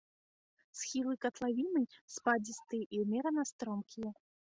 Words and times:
Схілы 0.79 1.13
катлавіны 1.27 1.81
спадзістыя 2.17 2.83
і 2.93 2.97
ўмерана 3.07 3.49
стромкія. 3.55 4.11